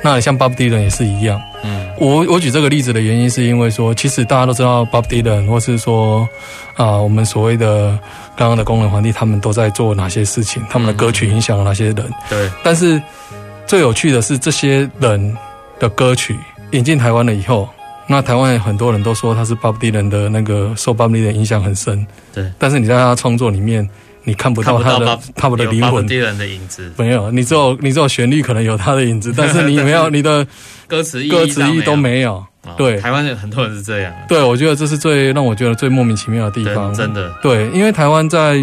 [0.02, 1.40] 那像 Bob Dylan 也是一样。
[1.62, 6.28] 嗯，我我举这个例子的原因是因为说，其实大家都知道 Bob Dylan，或是说
[6.74, 7.98] 啊、呃，我们所谓的
[8.34, 10.62] 刚刚的工人皇帝，他们都在做哪些事情？
[10.70, 12.10] 他们的歌曲影响了哪些人？
[12.30, 12.50] 对。
[12.62, 13.00] 但是
[13.66, 15.36] 最有趣的是，这些人
[15.78, 16.34] 的歌曲
[16.72, 17.68] 引进台湾了以后，
[18.06, 22.06] 那台湾很多人都说他是 Bob Dylan 的那个受 Bob Dylan 影响很深。
[22.32, 22.50] 对。
[22.58, 23.86] 但是你在他创作里面。
[24.24, 27.30] 你看不到他的他们的灵魂，人的影子没有。
[27.30, 30.46] 你只有你只有旋律可能有他的影子，但是你没有 你的
[30.86, 32.42] 歌词歌词意都没有。
[32.78, 34.10] 对，台湾有很多人是这样。
[34.26, 36.94] 对，我觉得这是最让我觉得最莫名其妙的地方。
[36.94, 37.30] 真的。
[37.42, 38.56] 对，因为台湾在，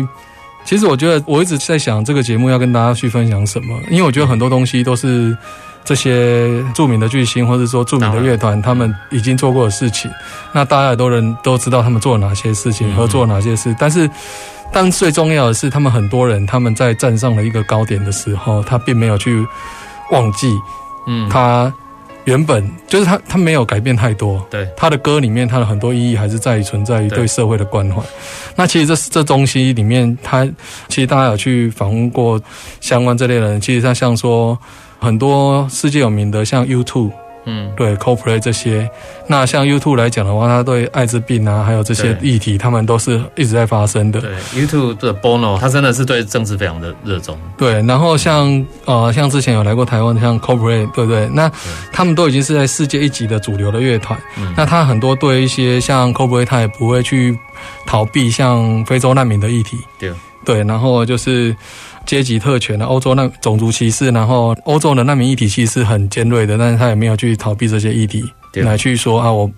[0.66, 5.38] 其实我觉得我一直在想这个节目要跟大家去分享什么，因为我觉得很多东西都是
[5.86, 10.10] 这些著名的巨星或者说著名的乐团他们已经做过的事情，
[10.52, 14.10] 那大家也都人都知道他们做了哪些事情，合作了哪些事，但是。
[14.74, 19.46] 但最重要的是，他们很多人他们在站上了一个高点的时候，他并没有去
[20.12, 20.48] 忘记，
[21.08, 21.72] 嗯，他
[22.24, 24.46] 原本就是他，他没有改变太多。
[24.50, 28.02] 对，他的歌里面，他的很多意义还是在于存在于对社会的关怀。
[28.56, 30.46] 那其实这这东西里面，他
[30.88, 32.42] 其实大家有去访问过
[32.80, 34.58] 相关这类人，其实他像说
[35.00, 37.12] 很多世界有名的，像 U2
[37.46, 38.90] 嗯，对，Coldplay 这些。
[39.28, 44.22] 那像 YouTube 来讲的话，他对艾滋病啊，还有这些议题，他们都是一直在发生的。
[44.22, 47.38] 对，YouTube 的 Bono，他真的是对政治非常的热衷。
[47.58, 51.28] 对，然后像呃，像之前有来过台湾，像 Coldplay，对不对？
[51.30, 51.52] 那
[51.92, 54.20] 他们都已经是在世界一级的主流的乐团。
[54.38, 57.38] 嗯，那他很多对一些像 Coldplay，他也不会去
[57.88, 59.78] 逃避像非洲难民的议题。
[59.98, 60.14] 对，
[60.46, 61.56] 对，然后就是。
[62.06, 68.24] 阶级特权的欧洲那种族歧视，然后欧洲的难民议题其实是很尖锐的，但是他也没有去逃避这些议题，
[68.54, 69.50] 来去说啊，我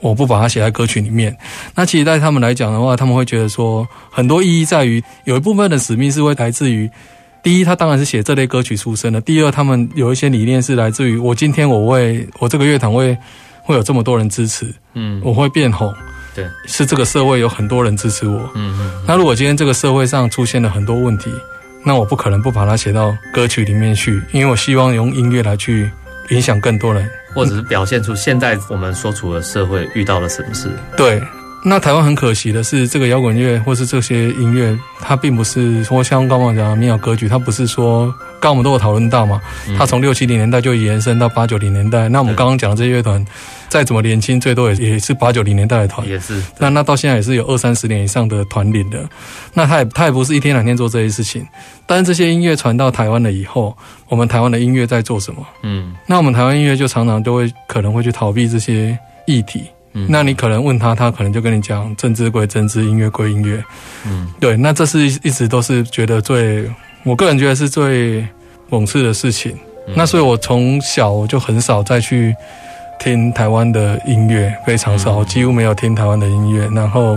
[0.00, 1.36] 我不把它写在歌曲里面。
[1.74, 6.90] 那其实，在他们来讲的话，他们会觉得说，很多意义在于有一部分的使命是会来自于，
[7.42, 13.16] 第一，他当然是写这类歌曲出身的；第二，他们有一些理念是来自于我今天我为我这个乐团会
[13.62, 15.92] 会有这么多人支持，嗯，我会变红。
[16.34, 19.04] 对，是这个社会有很多人支持我，嗯嗯。
[19.06, 21.30] 那如果今天这个社会上出现了很多问题，
[21.84, 25.90] 那我不可能不把它写到歌曲里面去，因为我希望用音乐来去
[26.30, 30.70] 影响更多人，或者是表现出现在我们所处的社会遇到了什么事。
[30.96, 31.20] 对，
[31.64, 38.06] 那台湾很可惜的是，这个摇滚乐或是这些音乐，它并不是说像刚刚讲的民谣歌曲，它不是说
[38.40, 39.40] 刚刚我们都有讨论到嘛，
[39.76, 42.08] 它从六七零年代就延伸到八九零年代。
[42.08, 43.24] 那我们刚刚讲的这些乐团。
[43.72, 46.42] 再怎么年轻，最多也也是八九零年代的团，也是。
[46.58, 49.08] 那那到现在也是有二三十年以上的团龄的。
[49.54, 51.42] 那他也他也不是一天两天做这些事情。
[51.86, 53.74] 但是这些音乐传到台湾了以后，
[54.10, 55.42] 我们台湾的音乐在做什么？
[55.62, 59.64] 嗯，那我们台湾音乐就常常都会可能会去逃避这些议题。
[59.94, 63.64] 嗯，那你可能问他，他可能就跟你讲政治归政治，音乐归音乐。
[64.06, 64.54] 嗯，对。
[64.54, 66.70] 那这是一直都是觉得最，
[67.04, 68.22] 我个人觉得是最
[68.68, 69.52] 讽刺的事情。
[69.88, 72.36] 嗯，那所以我从小我就很少再去。
[73.02, 76.68] 听台湾的音乐非常少，几乎没有听台湾的音乐。
[76.72, 77.14] 然后，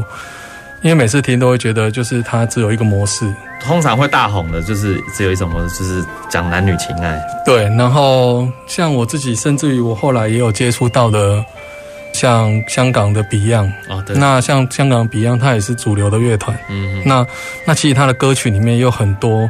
[0.82, 3.32] 因为每次听都会觉得，就是它只有一个模式。
[3.64, 7.22] 通常会大红的，就是只有一种模式，就是讲男女情爱。
[7.46, 11.46] 对，然后像我自己，甚至于我后来也有接触到的，
[12.14, 14.16] 像香港的 Beyond 哦，对。
[14.16, 16.58] 那像香港 Beyond，它也是主流的乐团。
[16.68, 17.04] 嗯。
[17.06, 17.24] 那
[17.64, 19.48] 那其实它的歌曲里面有很多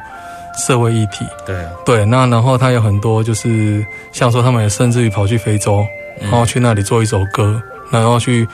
[0.68, 1.26] 社会议题。
[1.46, 1.56] 对。
[1.86, 5.86] 对，那然后它有很多，就是像说他们也甚至于跑去非洲。
[6.22, 7.62] 然后去那里做一首歌，
[7.92, 8.48] 然后去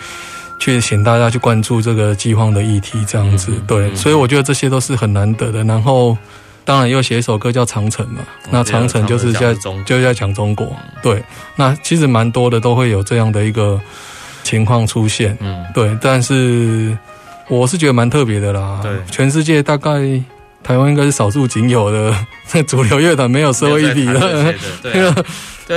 [0.60, 3.52] 去请大家去关注这个饥荒的议题，这样子。
[3.68, 5.64] 对，所以我觉得这些都是很难得的。
[5.64, 6.18] 然后，
[6.64, 9.56] 当然又写一首歌叫《长城》嘛，那长城就是在
[9.86, 10.76] 就在讲中国。
[11.02, 11.24] 对，
[11.56, 13.80] 那其实蛮多的都会有这样的一个
[14.44, 15.36] 情况出现。
[15.40, 16.96] 嗯，对，但是
[17.48, 18.80] 我是觉得蛮特别的啦。
[18.84, 20.00] 对，全世界大概
[20.62, 22.16] 台湾应该是少数仅有的
[22.68, 24.54] 主流乐团没有社会议题的。
[24.84, 25.12] 对。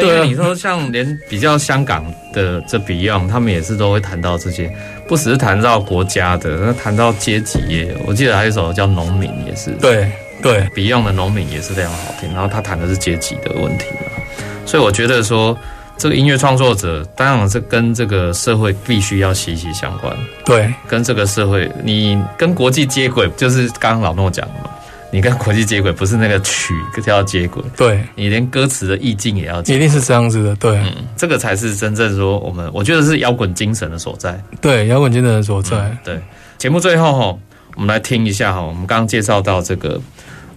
[0.01, 4.71] 对，因为你说像连比较香港的这 Beyond，他们也是都会谈到这些，
[5.07, 7.95] 不只是谈到国家的，那谈到阶级也。
[8.07, 10.11] 我记得还有一首叫《农民》，也是对
[10.43, 12.33] 对 Beyond 的《农民》也是非常好听。
[12.33, 14.23] 然后他谈的是阶级的问题嘛，
[14.67, 15.57] 所以我觉得说
[15.97, 20.15] 这个音乐创作者当然是跟这个社会必须要息息相关。
[20.45, 24.71] 对，跟这个社会，你跟国际接轨，就是刚刚老诺讲的嘛。
[25.15, 36.21] 你跟国际接轨，不是那个曲就要接轨，对，你连歌词的意境也要接，一定是这样子的，对，嗯，这个才是真正说我们，我觉得是摇滚精神的所在，对，摇滚精神的所在，嗯、对。
[36.59, 37.39] 节目最后哈，
[37.77, 40.01] 我们来听一下哈，我们刚刚介绍到这个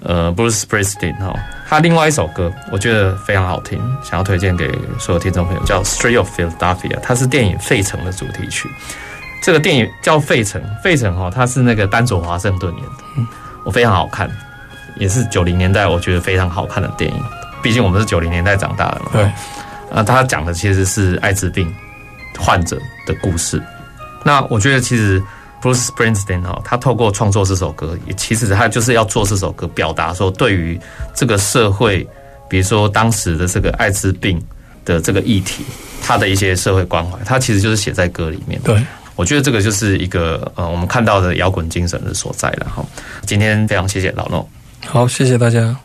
[0.01, 1.31] 呃，Bruce Springsteen 哈，
[1.69, 8.67] 他另外一首歌我觉得非常好听，想要推荐给所有听众朋友，叫《Street of Philadelphia》，它是电影《费城》的主题曲。
[9.43, 13.27] 这个电影叫《费城》，费城哈，它是那个丹佐华盛顿演的，嗯，
[13.63, 14.27] 我非常好看。
[14.99, 17.23] 也是九零年代，我觉得非常好看的电影。
[17.61, 19.09] 毕竟我们是九零年代长大的嘛。
[19.13, 19.23] 对。
[19.89, 21.73] 啊，他讲的其实是艾滋病
[22.37, 23.61] 患者的故事。
[24.23, 25.21] 那我觉得其实
[25.61, 30.79] Bruce Springsteen 哈，他透过创作这首歌，也其实他就是要做这首歌，表达说对于
[31.15, 32.05] 这个社会，
[32.49, 34.41] 比如说当时的这个艾滋病
[34.83, 35.63] 的这个议题，
[36.03, 38.59] 他的一些社会关怀，他其实就是写在歌里面。
[38.63, 38.83] 对。
[39.15, 42.85] 我觉得这个就是一个呃，我们看到的摇滚精神的所在了哈。
[43.25, 44.47] 今天非常谢谢老诺。
[44.85, 45.75] 好，谢谢大家。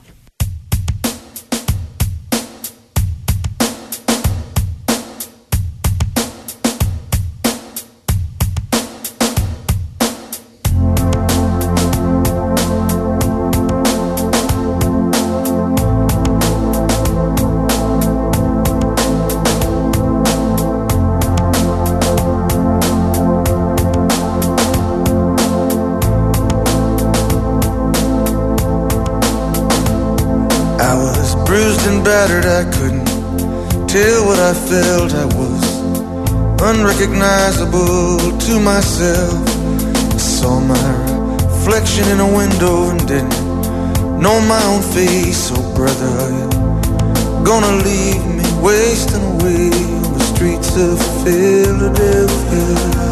[38.47, 39.47] To myself.
[40.15, 40.89] I saw my
[41.45, 43.39] reflection in a window and didn't
[44.21, 45.51] know my own face.
[45.55, 46.49] Oh, brother, are you
[47.45, 49.71] gonna leave me wasting away
[50.05, 53.12] on the streets of Philadelphia.